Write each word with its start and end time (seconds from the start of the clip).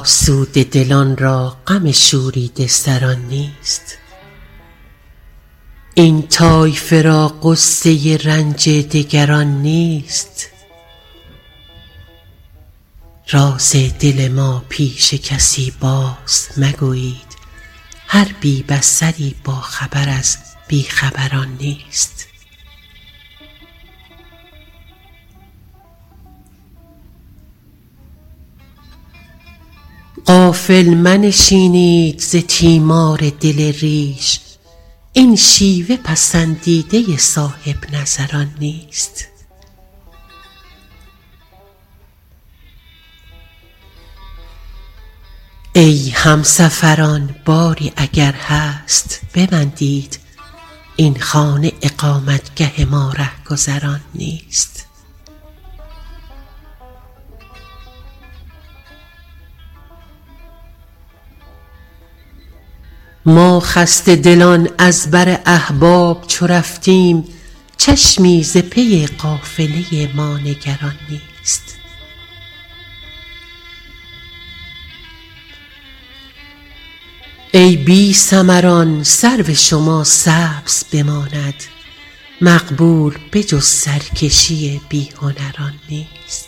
آسوده 0.00 0.64
دلان 0.64 1.16
را 1.16 1.56
غم 1.66 1.92
شوریده 1.92 2.66
سران 2.66 3.18
نیست. 3.18 3.98
این 5.94 6.28
طایفه 6.28 7.02
را 7.02 7.28
غصه 7.42 8.16
رنج 8.16 8.68
دگران 8.68 9.46
نیست. 9.46 10.46
راز 13.30 13.72
دل 14.00 14.28
ما 14.28 14.64
پیش 14.68 15.14
کسی 15.14 15.72
باز 15.80 16.48
مگویید 16.56 17.36
هر 18.06 18.34
بی 18.40 18.62
بصری 18.62 19.34
باخبر 19.44 20.08
از 20.08 20.36
بی 20.68 20.82
خبران 20.82 21.56
نیست. 21.60 22.26
غافل 30.26 30.88
منشینید 30.88 32.20
ز 32.20 32.36
تیمار 32.36 33.30
دل 33.40 33.72
ریش. 33.72 34.40
این 35.12 35.36
شیوه 35.36 35.96
پسندیده 35.96 37.16
صاحب 37.16 37.94
نظران 37.94 38.54
نیست. 38.60 39.24
ای 45.72 46.10
همسفران 46.10 47.34
باری 47.44 47.92
اگر 47.96 48.32
هست 48.32 49.20
ببندید. 49.34 50.18
این 50.96 51.20
خانه 51.20 51.72
اقامتگه 51.82 52.84
ما 52.84 53.12
رهگذران 53.12 54.00
نیست. 54.14 54.77
ما 63.26 63.60
خسته 63.60 64.16
دلان 64.16 64.68
از 64.78 65.10
بر 65.10 65.40
احباب 65.46 66.26
چو 66.26 66.46
رفتیم 66.46 67.24
چشمی 67.76 68.42
ز 68.42 68.56
پی 68.56 69.06
قافله 69.06 70.12
ما 70.14 70.38
نگران 70.38 70.96
نیست. 71.10 71.78
ای 77.52 77.76
بی 77.76 78.14
ثمران 78.14 79.04
سرو 79.04 79.54
شما 79.54 80.04
سبز 80.04 80.84
بماند 80.92 81.54
مقبول 82.40 83.14
به 83.30 83.44
جز 83.44 83.64
سرکشی 83.64 84.80
بی 84.88 85.08
هنران 85.22 85.74
نیست. 85.88 86.47